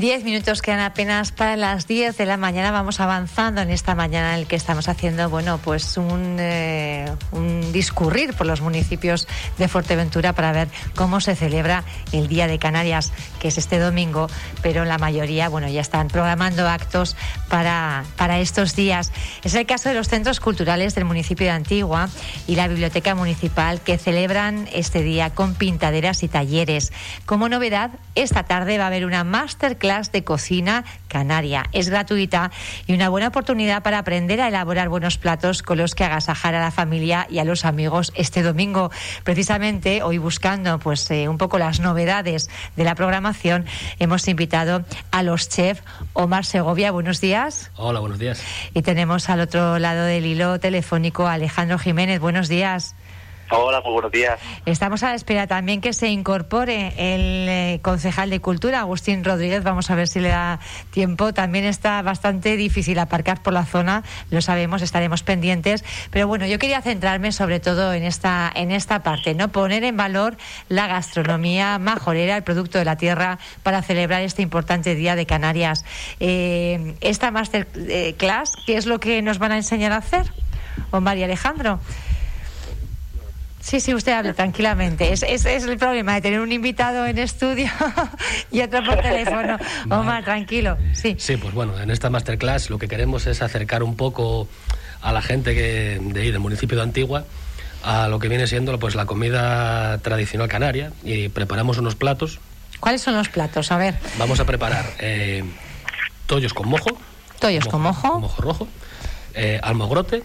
Diez 0.00 0.24
minutos 0.24 0.62
quedan 0.62 0.80
apenas 0.80 1.30
para 1.30 1.58
las 1.58 1.86
diez 1.86 2.16
de 2.16 2.24
la 2.24 2.38
mañana. 2.38 2.70
Vamos 2.70 3.00
avanzando 3.00 3.60
en 3.60 3.68
esta 3.68 3.94
mañana 3.94 4.32
en 4.32 4.40
el 4.40 4.46
que 4.46 4.56
estamos 4.56 4.88
haciendo, 4.88 5.28
bueno, 5.28 5.58
pues 5.62 5.98
un, 5.98 6.38
eh, 6.40 7.04
un 7.32 7.70
discurrir 7.70 8.32
por 8.32 8.46
los 8.46 8.62
municipios 8.62 9.28
de 9.58 9.68
Fuerteventura 9.68 10.32
para 10.32 10.52
ver 10.52 10.68
cómo 10.94 11.20
se 11.20 11.36
celebra 11.36 11.84
el 12.12 12.28
Día 12.28 12.46
de 12.46 12.58
Canarias, 12.58 13.12
que 13.40 13.48
es 13.48 13.58
este 13.58 13.78
domingo, 13.78 14.28
pero 14.62 14.86
la 14.86 14.96
mayoría, 14.96 15.50
bueno, 15.50 15.68
ya 15.68 15.82
están 15.82 16.08
programando 16.08 16.66
actos 16.66 17.14
para, 17.50 18.04
para 18.16 18.40
estos 18.40 18.74
días. 18.74 19.12
Es 19.44 19.52
el 19.52 19.66
caso 19.66 19.90
de 19.90 19.96
los 19.96 20.08
centros 20.08 20.40
culturales 20.40 20.94
del 20.94 21.04
municipio 21.04 21.44
de 21.44 21.52
Antigua 21.52 22.08
y 22.46 22.56
la 22.56 22.68
Biblioteca 22.68 23.14
Municipal 23.14 23.82
que 23.82 23.98
celebran 23.98 24.66
este 24.72 25.02
día 25.02 25.28
con 25.28 25.54
pintaderas 25.54 26.22
y 26.22 26.28
talleres. 26.28 26.90
Como 27.26 27.50
novedad, 27.50 27.90
esta 28.14 28.44
tarde 28.44 28.78
va 28.78 28.84
a 28.84 28.86
haber 28.86 29.04
una 29.04 29.24
masterclass 29.24 29.89
de 29.90 30.22
cocina 30.22 30.84
canaria. 31.08 31.64
Es 31.72 31.88
gratuita 31.88 32.52
y 32.86 32.94
una 32.94 33.08
buena 33.08 33.28
oportunidad 33.28 33.82
para 33.82 33.98
aprender 33.98 34.40
a 34.40 34.46
elaborar 34.46 34.88
buenos 34.88 35.18
platos 35.18 35.62
con 35.62 35.78
los 35.78 35.96
que 35.96 36.04
agasajar 36.04 36.54
a 36.54 36.60
la 36.60 36.70
familia 36.70 37.26
y 37.28 37.40
a 37.40 37.44
los 37.44 37.64
amigos 37.64 38.12
este 38.14 38.42
domingo. 38.42 38.92
Precisamente 39.24 40.04
hoy 40.04 40.18
buscando 40.18 40.78
pues 40.78 41.10
eh, 41.10 41.28
un 41.28 41.38
poco 41.38 41.58
las 41.58 41.80
novedades 41.80 42.48
de 42.76 42.84
la 42.84 42.94
programación, 42.94 43.66
hemos 43.98 44.28
invitado 44.28 44.84
a 45.10 45.24
los 45.24 45.48
chefs 45.48 45.82
Omar 46.12 46.44
Segovia. 46.44 46.92
Buenos 46.92 47.20
días. 47.20 47.72
Hola, 47.74 47.98
buenos 47.98 48.20
días. 48.20 48.44
Y 48.74 48.82
tenemos 48.82 49.28
al 49.28 49.40
otro 49.40 49.80
lado 49.80 50.04
del 50.04 50.24
hilo 50.24 50.60
telefónico 50.60 51.26
a 51.26 51.32
Alejandro 51.32 51.78
Jiménez. 51.78 52.20
Buenos 52.20 52.48
días. 52.48 52.94
Hola, 53.52 53.80
muy 53.80 53.92
buenos 53.92 54.12
días. 54.12 54.38
Estamos 54.64 55.02
a 55.02 55.08
la 55.08 55.16
espera 55.16 55.48
también 55.48 55.80
que 55.80 55.92
se 55.92 56.08
incorpore 56.08 56.92
el 56.96 57.48
eh, 57.48 57.80
concejal 57.82 58.30
de 58.30 58.40
Cultura, 58.40 58.78
Agustín 58.78 59.24
Rodríguez. 59.24 59.64
Vamos 59.64 59.90
a 59.90 59.96
ver 59.96 60.06
si 60.06 60.20
le 60.20 60.28
da 60.28 60.60
tiempo. 60.92 61.34
También 61.34 61.64
está 61.64 62.00
bastante 62.02 62.56
difícil 62.56 63.00
aparcar 63.00 63.42
por 63.42 63.52
la 63.52 63.64
zona, 63.64 64.04
lo 64.30 64.40
sabemos, 64.40 64.82
estaremos 64.82 65.24
pendientes. 65.24 65.84
Pero 66.12 66.28
bueno, 66.28 66.46
yo 66.46 66.60
quería 66.60 66.80
centrarme 66.80 67.32
sobre 67.32 67.58
todo 67.58 67.92
en 67.92 68.04
esta, 68.04 68.52
en 68.54 68.70
esta 68.70 69.02
parte, 69.02 69.34
¿no? 69.34 69.48
Poner 69.48 69.82
en 69.82 69.96
valor 69.96 70.36
la 70.68 70.86
gastronomía 70.86 71.80
majorera, 71.80 72.36
el 72.36 72.44
producto 72.44 72.78
de 72.78 72.84
la 72.84 72.96
tierra, 72.96 73.40
para 73.64 73.82
celebrar 73.82 74.22
este 74.22 74.42
importante 74.42 74.94
Día 74.94 75.16
de 75.16 75.26
Canarias. 75.26 75.84
Eh, 76.20 76.94
esta 77.00 77.32
masterclass, 77.32 78.52
¿qué 78.64 78.76
es 78.76 78.86
lo 78.86 79.00
que 79.00 79.22
nos 79.22 79.40
van 79.40 79.50
a 79.50 79.56
enseñar 79.56 79.90
a 79.90 79.96
hacer? 79.96 80.32
Omar 80.92 81.18
y 81.18 81.24
Alejandro. 81.24 81.80
Sí, 83.60 83.78
sí, 83.80 83.94
usted 83.94 84.12
hable 84.12 84.32
tranquilamente. 84.32 85.12
Es, 85.12 85.22
es, 85.22 85.44
es, 85.44 85.64
el 85.64 85.76
problema 85.76 86.14
de 86.14 86.22
tener 86.22 86.40
un 86.40 86.50
invitado 86.50 87.06
en 87.06 87.18
estudio 87.18 87.68
y 88.50 88.62
otro 88.62 88.82
por 88.82 89.00
teléfono. 89.00 89.58
Omar, 89.90 90.24
tranquilo. 90.24 90.78
Sí. 90.94 91.16
sí, 91.18 91.36
pues 91.36 91.54
bueno, 91.54 91.78
en 91.78 91.90
esta 91.90 92.08
masterclass 92.08 92.70
lo 92.70 92.78
que 92.78 92.88
queremos 92.88 93.26
es 93.26 93.42
acercar 93.42 93.82
un 93.82 93.96
poco 93.96 94.48
a 95.02 95.12
la 95.12 95.20
gente 95.20 95.54
que 95.54 95.98
de 96.00 96.20
ahí, 96.20 96.30
del 96.30 96.40
municipio 96.40 96.76
de 96.76 96.84
Antigua, 96.84 97.24
a 97.82 98.08
lo 98.08 98.18
que 98.18 98.28
viene 98.28 98.46
siendo 98.46 98.78
pues 98.78 98.94
la 98.94 99.04
comida 99.04 99.98
tradicional 99.98 100.48
canaria 100.48 100.92
y 101.04 101.28
preparamos 101.28 101.78
unos 101.78 101.94
platos. 101.94 102.40
¿Cuáles 102.80 103.02
son 103.02 103.14
los 103.14 103.28
platos? 103.28 103.70
A 103.72 103.76
ver. 103.76 103.96
Vamos 104.18 104.40
a 104.40 104.46
preparar 104.46 104.86
eh, 105.00 105.44
tollos 106.26 106.54
con 106.54 106.68
mojo. 106.68 106.90
Tollos 107.38 107.66
mojo, 107.66 107.70
con 107.70 107.82
mojo. 107.82 108.20
Mojo 108.20 108.42
rojo. 108.42 108.68
Eh, 109.34 109.60
almogrote 109.62 110.22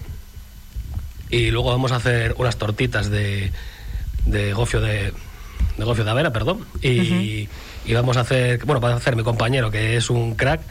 y 1.30 1.52
luego 1.52 1.70
vamos 1.72 1.92
a 1.92 1.98
hacer 1.98 2.36
unas 2.38 2.58
tortitas 2.58 3.09
de, 3.09 3.52
de 4.26 4.54
gofio 4.54 4.82
de, 4.82 5.14
de 5.77 5.83
gofio 5.83 6.04
de 6.04 6.11
avena, 6.11 6.32
perdón, 6.32 6.66
y, 6.82 6.99
uh 6.99 7.04
-huh. 7.04 7.49
y, 7.86 7.94
vamos 7.94 8.17
a 8.17 8.22
hacer, 8.22 8.64
bueno, 8.66 8.82
va 8.82 8.92
a 8.94 8.95
hacer 8.95 9.16
mi 9.16 9.23
compañero 9.23 9.70
que 9.72 9.95
es 9.98 10.10
un 10.10 10.36
crack, 10.36 10.61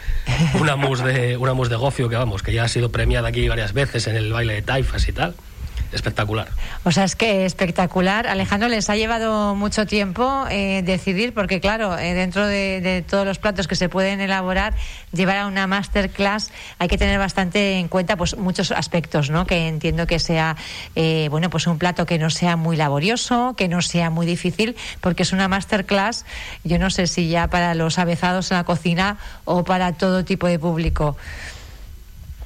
una 0.61 0.77
mousse 0.77 1.05
de 1.05 1.37
una 1.37 1.55
mousse 1.55 1.71
de 1.71 1.77
gofio 1.77 2.09
que 2.09 2.17
vamos, 2.17 2.43
que 2.43 2.53
ya 2.53 2.65
ha 2.65 2.69
sido 2.69 2.91
premiada 2.91 3.29
aquí 3.29 3.49
varias 3.49 3.73
veces 3.73 4.07
en 4.07 4.17
el 4.17 4.33
baile 4.33 4.55
de 4.55 4.63
taifas 4.63 5.09
y 5.09 5.13
tal 5.13 5.35
espectacular. 5.95 6.49
O 6.85 6.91
sea, 6.91 7.05
es 7.05 7.17
que 7.17 7.45
espectacular. 7.45 8.27
Alejandro, 8.27 8.69
les 8.69 8.91
ha 8.91 8.97
llevado 8.97 9.55
mucho 9.55 9.87
tiempo 9.87 10.45
eh, 10.51 10.83
decidir, 10.85 11.33
porque 11.33 11.61
claro, 11.61 11.97
eh, 11.99 12.15
dentro 12.15 12.47
de, 12.47 13.05
todos 13.09 13.27
los 13.27 13.39
platos 13.39 13.69
que 13.69 13.77
se 13.77 13.89
pueden 13.89 14.21
elaborar, 14.21 14.75
llevar 15.13 15.39
a 15.39 15.47
una 15.47 15.67
masterclass 15.67 16.51
hay 16.79 16.89
que 16.89 16.99
tener 16.99 17.19
bastante 17.19 17.79
en 17.79 17.89
cuenta 17.89 18.17
pues 18.17 18.37
muchos 18.37 18.73
aspectos, 18.73 19.31
¿no? 19.31 19.47
Que 19.47 19.69
entiendo 19.69 20.07
que 20.07 20.19
sea, 20.19 20.57
eh, 20.97 21.29
bueno, 21.31 21.51
pues 21.51 21.67
un 21.67 21.79
plato 21.79 22.07
que 22.07 22.19
no 22.19 22.31
sea 22.31 22.57
muy 22.57 22.77
laborioso, 22.77 23.55
que 23.57 23.69
no 23.69 23.83
sea 23.83 24.11
muy 24.11 24.27
difícil, 24.27 24.77
porque 25.01 25.23
es 25.23 25.33
una 25.33 25.49
masterclass, 25.49 26.25
yo 26.65 26.79
no 26.79 26.91
sé 26.91 27.07
si 27.07 27.29
ya 27.29 27.49
para 27.49 27.75
los 27.75 27.99
avezados 27.99 28.51
en 28.51 28.57
la 28.57 28.65
cocina 28.65 29.19
o 29.45 29.65
para 29.65 29.93
todo 29.93 30.25
tipo 30.25 30.47
de 30.47 30.59
público. 30.59 31.17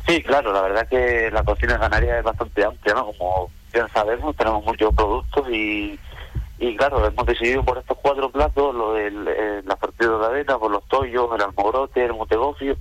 Sí, 0.09 0.23
claro, 0.23 0.55
la 0.55 0.63
verdad 0.63 0.89
que 0.89 1.31
la 1.31 1.43
cocina 1.43 1.79
canaria 1.79 2.19
es 2.19 2.25
bastante 2.25 2.65
amplia, 2.65 2.95
¿no? 2.95 3.13
Como 3.13 3.51
bien 3.75 3.87
sabemos, 3.93 4.35
tenemos 4.37 4.65
muchos 4.65 4.95
productos 4.95 5.47
y, 5.51 6.01
y 6.59 6.77
claro, 6.77 7.07
hemos 7.07 7.27
decidido 7.27 7.63
por 7.63 7.77
estos 7.77 7.99
cuatro 8.01 8.31
platos, 8.31 8.75
lo 8.75 8.95
del 8.95 9.29
eh, 9.29 9.63
la 9.67 9.77
partida 9.77 10.17
de 10.17 10.25
avena, 10.25 10.59
por 10.59 10.71
los 10.71 10.83
tollos, 10.89 11.29
el 11.35 11.43
almogrote, 11.43 12.03
el 12.03 12.15
motegofio, 12.15 12.75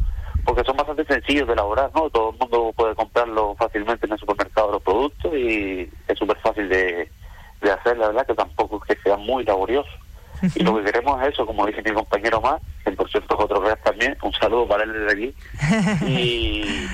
porque 0.46 0.64
son 0.64 0.78
bastante 0.78 1.04
sencillos 1.04 1.48
de 1.48 1.54
elaborar, 1.54 1.92
¿no? 1.94 2.10
Todo 2.10 2.32
el 2.32 2.38
mundo 2.38 2.72
puede 2.74 2.96
comprarlo 2.96 3.56
fácilmente 3.56 4.06
en 4.06 4.14
el 4.14 4.20
supermercado 4.20 4.72
los 4.72 4.84
productos 4.84 5.34
y 5.34 5.92
es 6.08 6.18
súper 6.18 6.38
fácil 6.38 6.70
de, 6.70 7.12
de 7.60 7.72
hacer, 7.72 7.98
la 7.98 8.08
verdad 8.08 8.26
que 8.26 8.36
tampoco 8.36 8.82
es 8.88 8.96
que 8.96 9.04
sea 9.04 9.18
muy 9.18 9.44
laborioso. 9.44 9.90
Y 10.56 10.64
lo 10.64 10.78
que 10.78 10.86
queremos 10.86 11.22
es 11.24 11.34
eso, 11.34 11.46
como 11.46 11.66
dice 11.66 11.82
mi 11.82 11.92
compañero 11.92 12.40
más, 12.40 12.62
que 12.86 12.92
por 12.92 13.10
cierto 13.10 13.36
es 13.36 13.44
otro 13.44 13.60
real 13.60 13.80
también, 13.84 14.16
un 14.22 14.32
saludo 14.34 14.68
para 14.68 14.84
él 14.84 14.94
desde 14.94 15.12
aquí. 15.12 15.36
Y 16.08 16.88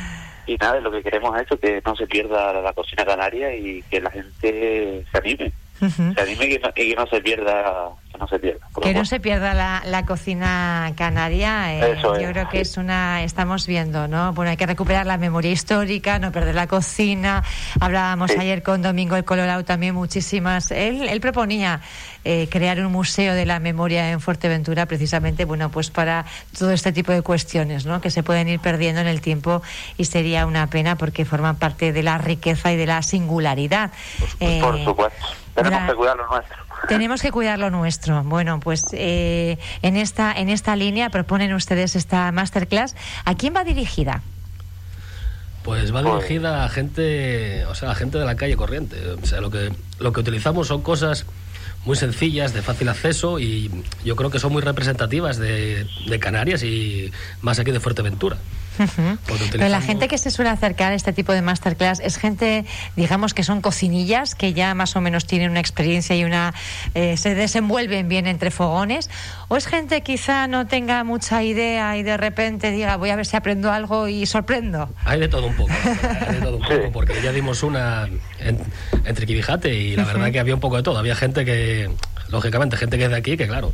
y 0.45 0.55
nada, 0.57 0.79
lo 0.79 0.91
que 0.91 1.03
queremos 1.03 1.35
es 1.35 1.45
eso, 1.45 1.59
que 1.59 1.81
no 1.85 1.95
se 1.95 2.07
pierda 2.07 2.61
la 2.61 2.73
cocina 2.73 3.05
canaria 3.05 3.55
y 3.55 3.81
que 3.83 4.01
la 4.01 4.11
gente 4.11 5.05
se 5.11 5.17
anime. 5.17 5.51
Uh 5.81 5.85
-huh. 5.85 6.13
Se 6.15 6.21
anime 6.21 6.45
y 6.45 6.49
que, 6.49 6.59
no, 6.59 6.69
y 6.69 6.89
que 6.89 6.95
no 6.95 7.07
se 7.07 7.21
pierda 7.21 7.89
que 8.13 8.19
no 8.19 8.27
se 8.27 8.39
pierda. 8.39 8.67
Que 8.81 8.93
no 8.93 9.05
se 9.05 9.19
pierda 9.19 9.53
la, 9.53 9.81
la 9.85 10.05
cocina 10.05 10.93
canaria. 10.95 11.73
Eh, 11.73 11.93
Eso 11.97 12.15
yo 12.19 12.27
es, 12.27 12.31
creo 12.31 12.47
que 12.49 12.57
sí. 12.57 12.61
es 12.71 12.77
una, 12.77 13.23
estamos 13.23 13.65
viendo, 13.65 14.07
¿no? 14.07 14.33
Bueno, 14.33 14.51
hay 14.51 14.57
que 14.57 14.65
recuperar 14.67 15.05
la 15.07 15.17
memoria 15.17 15.51
histórica, 15.51 16.19
no 16.19 16.31
perder 16.31 16.53
la 16.55 16.67
cocina. 16.67 17.43
Hablábamos 17.79 18.31
Sí. 18.31 18.37
ayer 18.39 18.61
con 18.63 18.81
Domingo 18.81 19.15
el 19.15 19.25
Colorado 19.25 19.63
también 19.65 19.95
muchísimas. 19.95 20.71
Él, 20.71 21.07
él 21.09 21.21
proponía 21.21 21.81
eh, 22.23 22.47
crear 22.49 22.79
un 22.79 22.91
museo 22.91 23.33
de 23.33 23.45
la 23.45 23.59
memoria 23.59 24.11
en 24.11 24.21
Fuerteventura, 24.21 24.85
precisamente, 24.85 25.45
bueno, 25.45 25.69
pues 25.69 25.89
para 25.89 26.25
todo 26.57 26.71
este 26.71 26.91
tipo 26.93 27.11
de 27.11 27.21
cuestiones, 27.23 27.85
¿no? 27.85 27.99
Que 27.99 28.11
se 28.11 28.21
pueden 28.23 28.47
ir 28.47 28.59
perdiendo 28.59 29.01
en 29.01 29.07
el 29.07 29.21
tiempo 29.21 29.61
y 29.97 30.05
sería 30.05 30.45
una 30.45 30.67
pena 30.67 30.95
porque 30.95 31.25
forman 31.25 31.55
parte 31.57 31.91
de 31.91 32.03
la 32.03 32.17
riqueza 32.19 32.71
y 32.71 32.77
de 32.77 32.85
la 32.85 33.01
singularidad. 33.01 33.91
Eh, 34.39 34.59
Por 34.61 34.81
supuesto. 34.83 35.25
Tenemos 35.55 35.81
la- 35.81 35.87
que 35.87 35.93
cuidar 35.95 36.17
lo 36.17 36.27
nuestro. 36.27 36.57
Tenemos 36.87 37.21
que 37.21 37.31
cuidar 37.31 37.59
lo 37.59 37.69
nuestro. 37.69 38.23
Bueno, 38.23 38.59
pues 38.59 38.85
eh, 38.93 39.57
en 39.81 39.97
esta 39.97 40.33
en 40.33 40.49
esta 40.49 40.75
línea 40.75 41.09
proponen 41.09 41.53
ustedes 41.53 41.95
esta 41.95 42.31
masterclass. 42.31 42.95
¿A 43.25 43.35
quién 43.35 43.55
va 43.55 43.63
dirigida? 43.63 44.21
Pues 45.63 45.95
va 45.95 46.03
dirigida 46.03 46.65
a 46.65 46.69
gente, 46.69 47.65
o 47.65 47.75
sea, 47.75 47.91
a 47.91 47.95
gente 47.95 48.17
de 48.17 48.25
la 48.25 48.35
calle 48.35 48.57
corriente. 48.57 48.97
O 49.21 49.25
sea, 49.25 49.39
lo 49.39 49.49
que, 49.49 49.71
lo 49.99 50.11
que 50.11 50.19
utilizamos 50.19 50.67
son 50.67 50.81
cosas 50.81 51.25
muy 51.85 51.95
sencillas, 51.95 52.53
de 52.53 52.61
fácil 52.61 52.89
acceso 52.89 53.39
y 53.39 53.71
yo 54.03 54.15
creo 54.15 54.29
que 54.29 54.39
son 54.39 54.51
muy 54.51 54.61
representativas 54.61 55.37
de, 55.37 55.87
de 56.07 56.19
Canarias 56.19 56.63
y 56.63 57.11
más 57.41 57.59
aquí 57.59 57.71
de 57.71 57.79
Fuerteventura. 57.79 58.37
Pero 59.51 59.69
la 59.69 59.81
gente 59.81 60.07
que 60.07 60.17
se 60.17 60.31
suele 60.31 60.49
acercar 60.49 60.91
a 60.91 60.95
este 60.95 61.13
tipo 61.13 61.33
de 61.33 61.41
masterclass 61.41 61.99
es 61.99 62.17
gente, 62.17 62.65
digamos, 62.95 63.33
que 63.33 63.43
son 63.43 63.61
cocinillas, 63.61 64.35
que 64.35 64.53
ya 64.53 64.73
más 64.73 64.95
o 64.95 65.01
menos 65.01 65.25
tienen 65.25 65.51
una 65.51 65.59
experiencia 65.59 66.15
y 66.15 66.23
una 66.23 66.53
eh, 66.95 67.17
se 67.17 67.35
desenvuelven 67.35 68.07
bien 68.07 68.27
entre 68.27 68.51
fogones, 68.51 69.09
o 69.47 69.57
es 69.57 69.67
gente 69.67 70.01
quizá 70.01 70.47
no 70.47 70.67
tenga 70.67 71.03
mucha 71.03 71.43
idea 71.43 71.97
y 71.97 72.03
de 72.03 72.17
repente 72.17 72.71
diga 72.71 72.97
voy 72.97 73.09
a 73.09 73.15
ver 73.15 73.25
si 73.25 73.35
aprendo 73.35 73.71
algo 73.71 74.07
y 74.07 74.25
sorprendo. 74.25 74.89
Hay 75.05 75.19
de 75.19 75.27
todo 75.27 75.47
un 75.47 75.55
poco, 75.55 75.71
hay 76.27 76.35
de 76.35 76.41
todo 76.41 76.57
un 76.57 76.63
poco, 76.63 76.91
porque 76.91 77.21
ya 77.21 77.31
dimos 77.31 77.63
una 77.63 78.07
en, 78.39 78.59
en 79.05 79.15
Triquibijate 79.15 79.73
y 79.73 79.95
la 79.95 80.05
verdad 80.05 80.31
que 80.31 80.39
había 80.39 80.53
un 80.53 80.59
poco 80.59 80.77
de 80.77 80.83
todo. 80.83 80.97
Había 80.97 81.15
gente 81.15 81.45
que, 81.45 81.89
lógicamente, 82.29 82.77
gente 82.77 82.97
que 82.97 83.05
es 83.05 83.09
de 83.09 83.17
aquí, 83.17 83.37
que 83.37 83.47
claro, 83.47 83.73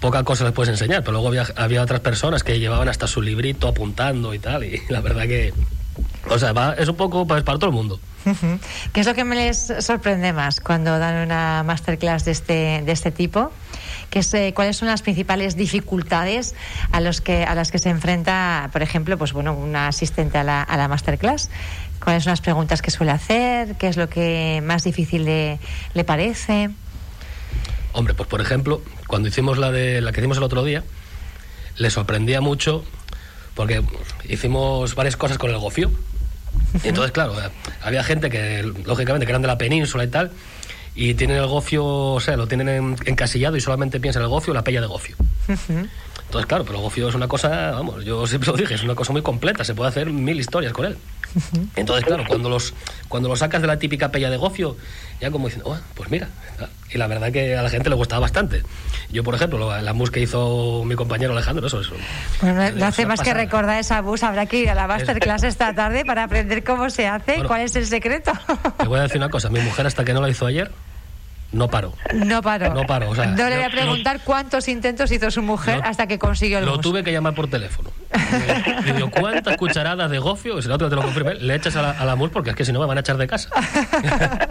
poca 0.00 0.22
cosa 0.24 0.44
les 0.44 0.52
puedes 0.52 0.70
enseñar, 0.70 1.00
pero 1.02 1.12
luego 1.12 1.28
había, 1.28 1.46
había 1.56 1.82
otras 1.82 2.00
personas 2.00 2.42
que 2.42 2.58
llevaban 2.58 2.88
hasta 2.88 3.06
su 3.06 3.20
librito 3.22 3.68
apuntando 3.68 4.34
y 4.34 4.38
tal, 4.38 4.64
y 4.64 4.80
la 4.88 5.00
verdad 5.00 5.22
que, 5.24 5.52
o 6.30 6.38
sea, 6.38 6.52
va- 6.52 6.74
es 6.74 6.88
un 6.88 6.96
poco 6.96 7.26
pues, 7.26 7.42
para 7.42 7.58
todo 7.58 7.70
el 7.70 7.76
mundo. 7.76 8.00
¿Qué 8.92 9.00
es 9.00 9.06
lo 9.06 9.14
que 9.14 9.24
me 9.24 9.36
les 9.36 9.72
sorprende 9.80 10.34
más 10.34 10.60
cuando 10.60 10.98
dan 10.98 11.24
una 11.24 11.62
masterclass 11.64 12.26
de 12.26 12.32
este, 12.32 12.82
de 12.84 12.92
este 12.92 13.10
tipo? 13.10 13.50
¿Qué 14.10 14.18
es, 14.18 14.34
eh, 14.34 14.52
¿Cuáles 14.54 14.76
son 14.76 14.88
las 14.88 15.00
principales 15.00 15.56
dificultades 15.56 16.54
a, 16.92 17.00
los 17.00 17.22
que, 17.22 17.44
a 17.44 17.54
las 17.54 17.70
que 17.70 17.78
se 17.78 17.88
enfrenta, 17.88 18.68
por 18.72 18.82
ejemplo, 18.82 19.16
pues 19.16 19.32
bueno, 19.32 19.54
una 19.54 19.88
asistente 19.88 20.36
a 20.36 20.44
la, 20.44 20.62
a 20.62 20.76
la 20.76 20.88
masterclass? 20.88 21.48
¿Cuáles 22.04 22.24
son 22.24 22.32
las 22.32 22.40
preguntas 22.42 22.82
que 22.82 22.90
suele 22.90 23.12
hacer? 23.12 23.76
¿Qué 23.76 23.88
es 23.88 23.96
lo 23.96 24.10
que 24.10 24.62
más 24.62 24.84
difícil 24.84 25.24
le, 25.24 25.58
le 25.94 26.04
parece? 26.04 26.70
Hombre, 27.98 28.14
pues 28.14 28.28
por 28.28 28.40
ejemplo, 28.40 28.80
cuando 29.08 29.26
hicimos 29.28 29.58
la 29.58 29.72
de 29.72 30.00
la 30.00 30.12
que 30.12 30.20
hicimos 30.20 30.36
el 30.36 30.44
otro 30.44 30.62
día, 30.62 30.84
le 31.78 31.90
sorprendía 31.90 32.40
mucho 32.40 32.84
porque 33.54 33.82
hicimos 34.28 34.94
varias 34.94 35.16
cosas 35.16 35.36
con 35.36 35.50
el 35.50 35.58
gofio. 35.58 35.90
Y 36.84 36.88
entonces, 36.88 37.10
claro, 37.10 37.34
había 37.82 38.04
gente 38.04 38.30
que, 38.30 38.62
lógicamente, 38.84 39.26
que 39.26 39.32
eran 39.32 39.42
de 39.42 39.48
la 39.48 39.58
península 39.58 40.04
y 40.04 40.08
tal, 40.08 40.30
y 40.94 41.14
tienen 41.14 41.38
el 41.38 41.46
gofio, 41.48 41.84
o 41.84 42.20
sea, 42.20 42.36
lo 42.36 42.46
tienen 42.46 42.68
en- 42.68 42.96
encasillado 43.06 43.56
y 43.56 43.60
solamente 43.60 43.98
piensan 43.98 44.22
en 44.22 44.26
el 44.26 44.30
gofio, 44.30 44.54
la 44.54 44.62
pella 44.62 44.80
de 44.80 44.86
gofio. 44.86 45.16
Entonces, 46.26 46.46
claro, 46.46 46.64
pero 46.64 46.76
el 46.78 46.82
gofio 46.84 47.08
es 47.08 47.16
una 47.16 47.26
cosa, 47.26 47.72
vamos, 47.72 48.04
yo 48.04 48.28
siempre 48.28 48.50
lo 48.52 48.56
dije, 48.56 48.74
es 48.74 48.82
una 48.84 48.94
cosa 48.94 49.10
muy 49.12 49.22
completa, 49.22 49.64
se 49.64 49.74
puede 49.74 49.88
hacer 49.90 50.06
mil 50.10 50.38
historias 50.38 50.72
con 50.72 50.84
él. 50.84 50.96
Entonces, 51.76 52.04
claro, 52.04 52.24
cuando 52.26 52.48
los 52.48 52.74
cuando 53.08 53.28
lo 53.28 53.36
sacas 53.36 53.60
de 53.60 53.66
la 53.68 53.78
típica 53.78 54.10
pella 54.10 54.30
de 54.30 54.36
gofio, 54.36 54.76
ya 55.20 55.30
como 55.30 55.46
diciendo, 55.48 55.70
"Oh, 55.70 55.78
pues 55.94 56.10
mira. 56.10 56.28
Y 56.90 56.98
la 56.98 57.06
verdad 57.06 57.30
que 57.30 57.56
a 57.56 57.62
la 57.62 57.70
gente 57.70 57.88
le 57.90 57.94
gustaba 57.96 58.20
bastante. 58.20 58.62
Yo, 59.10 59.22
por 59.22 59.34
ejemplo, 59.34 59.58
lo- 59.58 59.80
la 59.80 59.92
mus 59.92 60.10
que 60.10 60.20
hizo 60.20 60.82
mi 60.84 60.94
compañero 60.94 61.32
Alejandro, 61.32 61.66
eso, 61.66 61.80
eso. 61.80 61.94
Bueno, 62.40 62.56
no, 62.56 62.62
Es 62.62 62.82
hace 62.82 63.06
más 63.06 63.20
que 63.20 63.34
recordar 63.34 63.78
esa 63.78 64.00
bus. 64.00 64.22
Habrá 64.22 64.46
que 64.46 64.58
ir 64.60 64.70
a 64.70 64.74
la 64.74 64.86
masterclass 64.86 65.42
esta 65.44 65.72
tarde 65.74 66.04
para 66.04 66.24
aprender 66.24 66.64
cómo 66.64 66.88
se 66.90 67.06
hace, 67.06 67.32
Bueno. 67.34 67.48
cuál 67.48 67.60
es 67.62 67.76
el 67.76 67.86
secreto. 67.86 68.32
Te 68.78 68.86
voy 68.88 68.98
a 68.98 69.02
decir 69.02 69.18
una 69.18 69.28
cosa, 69.28 69.50
mi 69.50 69.60
mujer 69.60 69.86
hasta 69.86 70.04
que 70.04 70.12
no 70.14 70.20
la 70.22 70.28
hizo 70.30 70.46
ayer, 70.46 70.70
no 71.52 71.68
paró. 71.68 71.94
No 72.14 72.42
paró. 72.42 72.74
No 72.74 72.82
paró, 72.84 73.10
o 73.10 73.14
sea, 73.14 73.26
No 73.26 73.48
le 73.48 73.56
voy 73.56 73.64
a 73.64 73.68
no- 73.68 73.74
preguntar 73.74 74.20
cuántos 74.24 74.68
intentos 74.68 75.10
hizo 75.12 75.30
su 75.30 75.42
mujer 75.42 75.80
hasta 75.84 76.06
que 76.06 76.18
consiguió 76.18 76.58
el 76.58 76.64
Lo 76.66 76.72
bus. 76.72 76.80
tuve 76.82 77.02
que 77.04 77.12
llamar 77.12 77.34
por 77.34 77.48
teléfono. 77.48 77.90
Le 78.84 78.92
digo, 78.92 79.10
¿cuántas 79.10 79.56
cucharadas 79.56 80.10
de 80.10 80.18
gofio? 80.18 80.60
Si 80.62 80.68
no 80.68 80.78
te 80.78 80.88
lo 80.88 81.02
confirmé, 81.02 81.34
le 81.34 81.54
echas 81.54 81.76
a 81.76 81.82
la, 81.82 81.90
a 81.90 82.04
la 82.04 82.16
mus 82.16 82.30
porque 82.30 82.50
es 82.50 82.56
que 82.56 82.64
si 82.64 82.72
no 82.72 82.80
me 82.80 82.86
van 82.86 82.98
a 82.98 83.00
echar 83.00 83.16
de 83.16 83.26
casa. 83.26 83.48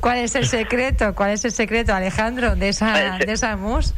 ¿Cuál 0.00 0.18
es 0.18 0.34
el 0.34 0.46
secreto? 0.46 1.14
¿Cuál 1.14 1.30
es 1.30 1.44
el 1.44 1.52
secreto, 1.52 1.94
Alejandro, 1.94 2.56
de 2.56 2.68
esa, 2.68 3.18
de 3.18 3.32
esa 3.32 3.56
mousse? 3.56 3.94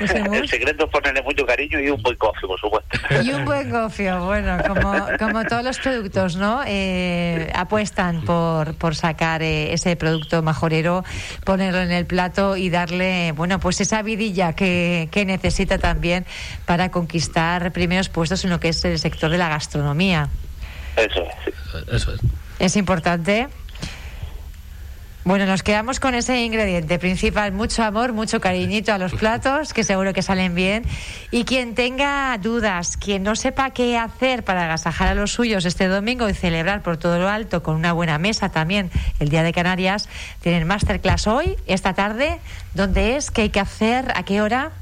Ese 0.00 0.18
El 0.18 0.48
secreto 0.48 0.84
es 0.84 0.90
ponerle 0.90 1.22
mucho 1.22 1.44
cariño 1.44 1.78
y 1.80 1.90
un 1.90 2.02
buen 2.02 2.16
coffee, 2.16 2.46
por 2.46 2.58
supuesto. 2.58 2.98
Y 3.22 3.30
un 3.32 3.44
buen 3.44 3.70
gofio, 3.70 4.24
bueno, 4.24 4.58
como, 4.66 4.94
como 5.18 5.44
todos 5.44 5.64
los 5.64 5.78
productos, 5.78 6.36
¿no? 6.36 6.62
Eh, 6.66 7.50
apuestan 7.54 8.22
por, 8.22 8.74
por 8.74 8.94
sacar 8.94 9.42
eh, 9.42 9.72
ese 9.72 9.96
producto 9.96 10.42
majorero, 10.42 11.04
ponerlo 11.44 11.80
en 11.80 11.92
el 11.92 12.06
plato 12.06 12.56
y 12.56 12.70
darle, 12.70 13.32
bueno, 13.32 13.60
pues 13.60 13.80
esa 13.80 14.02
vidilla 14.02 14.54
que, 14.54 15.08
que 15.10 15.24
necesita 15.24 15.78
también 15.78 16.24
para 16.64 16.90
conquistar 16.90 17.72
primeros 17.72 18.08
puestos 18.08 18.44
en 18.44 18.50
lo 18.50 18.60
que 18.60 18.68
es 18.68 18.84
el 18.84 18.98
sector 18.98 19.30
de 19.30 19.38
la 19.38 19.48
gastronomía. 19.48 20.28
Eso 20.96 21.22
es. 21.22 21.34
sí. 21.44 21.78
Eso 21.90 22.14
es. 22.14 22.20
Es 22.58 22.76
importante. 22.76 23.48
Bueno, 25.24 25.46
nos 25.46 25.62
quedamos 25.62 26.00
con 26.00 26.16
ese 26.16 26.42
ingrediente 26.42 26.98
principal, 26.98 27.52
mucho 27.52 27.84
amor, 27.84 28.12
mucho 28.12 28.40
cariñito 28.40 28.92
a 28.92 28.98
los 28.98 29.12
platos, 29.14 29.72
que 29.72 29.84
seguro 29.84 30.12
que 30.12 30.20
salen 30.20 30.56
bien. 30.56 30.82
Y 31.30 31.44
quien 31.44 31.76
tenga 31.76 32.36
dudas, 32.38 32.96
quien 32.96 33.22
no 33.22 33.36
sepa 33.36 33.70
qué 33.70 33.96
hacer 33.96 34.42
para 34.42 34.64
agasajar 34.64 35.06
a 35.06 35.14
los 35.14 35.32
suyos 35.32 35.64
este 35.64 35.86
domingo 35.86 36.28
y 36.28 36.34
celebrar 36.34 36.82
por 36.82 36.96
todo 36.96 37.20
lo 37.20 37.28
alto 37.28 37.62
con 37.62 37.76
una 37.76 37.92
buena 37.92 38.18
mesa 38.18 38.48
también 38.48 38.90
el 39.20 39.28
Día 39.28 39.44
de 39.44 39.52
Canarias, 39.52 40.08
tienen 40.40 40.66
masterclass 40.66 41.28
hoy, 41.28 41.56
esta 41.68 41.94
tarde. 41.94 42.40
¿Dónde 42.74 43.14
es? 43.14 43.30
¿Qué 43.30 43.42
hay 43.42 43.50
que 43.50 43.60
hacer? 43.60 44.10
¿A 44.16 44.24
qué 44.24 44.40
hora? 44.42 44.72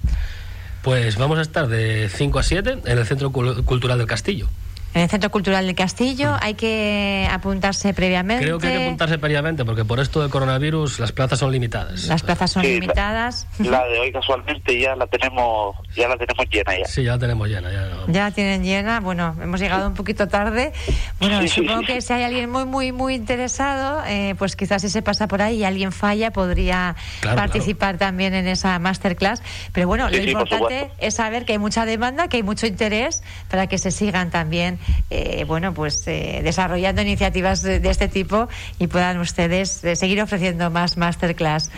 Pues 0.80 1.16
vamos 1.18 1.38
a 1.38 1.42
estar 1.42 1.68
de 1.68 2.08
5 2.08 2.38
a 2.38 2.42
7 2.42 2.78
en 2.86 2.98
el 2.98 3.04
Centro 3.06 3.30
Cul- 3.30 3.62
Cultural 3.66 3.98
del 3.98 4.06
Castillo. 4.06 4.48
En 4.92 5.02
el 5.02 5.08
Centro 5.08 5.30
Cultural 5.30 5.64
del 5.66 5.76
Castillo. 5.76 6.36
Hay 6.40 6.54
que 6.54 7.28
apuntarse 7.30 7.94
previamente. 7.94 8.42
Creo 8.44 8.58
que 8.58 8.66
hay 8.66 8.76
que 8.78 8.84
apuntarse 8.86 9.18
previamente 9.18 9.64
porque 9.64 9.84
por 9.84 10.00
esto 10.00 10.20
de 10.20 10.28
coronavirus 10.28 10.98
las 10.98 11.12
plazas 11.12 11.38
son 11.38 11.52
limitadas. 11.52 12.06
Las 12.08 12.22
plazas 12.24 12.50
son 12.50 12.62
Sí, 12.64 12.68
la- 12.74 12.80
limitadas. 12.80 13.46
La 13.60 13.84
de 13.86 14.00
hoy 14.00 14.10
casualmente 14.10 14.80
ya 14.80 14.96
la 14.96 15.06
tenemos, 15.06 15.76
ya 15.94 16.08
la 16.08 16.16
tenemos 16.16 16.44
llena 16.50 16.76
ya. 16.76 16.84
Sí, 16.86 17.04
ya 17.04 17.12
la 17.12 17.18
tenemos 17.20 17.46
llena. 17.46 17.70
Ya 17.70 17.86
no- 17.86 18.12
Ya 18.12 18.24
la 18.24 18.30
tienen 18.32 18.64
llena. 18.64 18.98
Bueno, 18.98 19.36
hemos 19.40 19.60
llegado 19.60 19.86
un 19.86 19.94
poquito 19.94 20.26
tarde. 20.26 20.72
Bueno, 21.20 21.40
Sí, 21.42 21.48
supongo 21.48 21.80
sí. 21.82 21.86
que 21.86 22.00
si 22.00 22.12
hay 22.12 22.24
alguien 22.24 22.50
muy, 22.50 22.64
muy, 22.64 22.90
muy 22.90 23.14
interesado, 23.14 24.02
eh, 24.08 24.34
pues 24.38 24.56
quizás 24.56 24.82
si 24.82 24.88
se 24.88 25.02
pasa 25.02 25.28
por 25.28 25.40
ahí 25.40 25.58
y 25.58 25.64
alguien 25.64 25.92
falla, 25.92 26.32
podría 26.32 26.96
Claro, 27.20 27.36
participar 27.36 27.96
también 27.96 28.34
en 28.34 28.48
esa 28.48 28.76
masterclass. 28.80 29.40
Pero 29.72 29.86
bueno, 29.86 30.08
Sí, 30.08 30.16
lo 30.16 30.30
importante 30.32 30.90
es 30.98 31.14
saber 31.14 31.44
que 31.44 31.52
hay 31.52 31.58
mucha 31.58 31.86
demanda, 31.86 32.26
que 32.26 32.38
hay 32.38 32.42
mucho 32.42 32.66
interés 32.66 33.22
para 33.48 33.68
que 33.68 33.78
se 33.78 33.92
sigan 33.92 34.30
también, 34.30 34.79
eh, 35.10 35.44
bueno, 35.46 35.74
pues 35.74 36.06
eh, 36.06 36.40
desarrollando 36.42 37.02
iniciativas 37.02 37.62
de, 37.62 37.80
de 37.80 37.90
este 37.90 38.08
tipo 38.08 38.48
y 38.78 38.86
puedan 38.86 39.18
ustedes 39.18 39.82
eh, 39.84 39.96
seguir 39.96 40.20
ofreciendo 40.22 40.70
más 40.70 40.96
masterclass. 40.96 41.70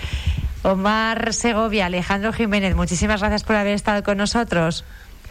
Omar 0.62 1.32
Segovia, 1.32 1.87
Alejandro 1.87 2.32
Jiménez, 2.32 2.76
muchísimas 2.76 3.20
gracias 3.20 3.43
por 3.43 3.56
haber 3.56 3.75
estado 3.75 4.02
con 4.02 4.19
nosotros. 4.19 4.84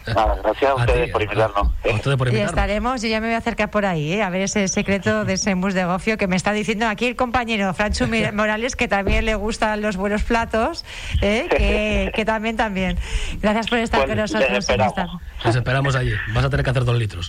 Nada, 0.06 0.36
gracias 0.42 0.70
a 0.70 0.72
A 0.72 0.76
ustedes 0.76 1.06
ti, 1.06 1.12
por 1.12 1.20
a- 1.20 1.24
invitarnos. 1.24 1.56
a 1.68 1.94
ustedes 1.94 2.16
por 2.16 2.26
Y 2.26 2.30
invitarnos. 2.30 2.50
estaremos, 2.50 3.02
yo 3.02 3.08
ya 3.08 3.20
me 3.20 3.26
voy 3.28 3.34
a 3.34 3.38
acercar 3.38 3.70
por 3.70 3.86
ahí, 3.86 4.12
¿eh? 4.14 4.22
a 4.22 4.30
ver 4.30 4.42
ese 4.42 4.66
secreto 4.68 5.24
de 5.26 5.34
ese 5.34 5.54
mus 5.54 5.74
de 5.74 5.84
gofio 5.84 6.16
que 6.18 6.26
me 6.26 6.36
está 6.36 6.52
diciendo 6.52 6.88
aquí 6.88 7.06
el 7.06 7.16
compañero 7.16 7.72
Franchu 7.74 8.06
Morales, 8.32 8.76
que 8.76 8.88
también 8.88 9.24
le 9.24 9.34
gustan 9.34 9.80
los 9.80 9.96
buenos 9.96 10.22
platos, 10.22 10.84
¿eh? 11.20 11.46
que, 11.50 12.10
que 12.14 12.24
también, 12.24 12.56
también. 12.56 12.98
Gracias 13.40 13.68
por 13.68 13.78
estar 13.78 14.00
Pues 14.00 14.08
con 14.10 14.18
les 14.18 14.32
nosotros. 14.32 14.50
en 14.50 14.56
esperamos. 14.56 15.22
Les 15.44 15.56
esperamos 15.56 15.94
allí. 15.96 16.12
Vas 16.34 16.44
a 16.44 16.50
tener 16.50 16.64
que 16.64 16.70
hacer 16.70 16.84
dos 16.84 16.96
litros. 16.96 17.28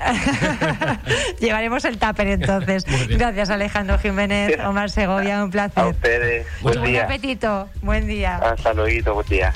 Llevaremos 1.39 1.85
el 1.85 1.97
tupper 1.97 2.27
entonces. 2.27 2.85
Gracias 3.09 3.49
Alejandro 3.49 3.97
Jiménez, 3.99 4.57
Omar 4.65 4.89
Segovia, 4.89 5.43
un 5.43 5.49
A 5.49 5.51
placer. 5.51 5.85
ustedes, 5.85 6.47
Muchas 6.61 6.61
buen 6.61 6.79
Buen 6.79 6.91
día. 6.91 7.03
apetito, 7.05 7.69
buen 7.81 8.07
día. 8.07 8.35
Hasta 8.37 8.73
luego, 8.73 9.13
buen 9.15 9.27
día. 9.27 9.53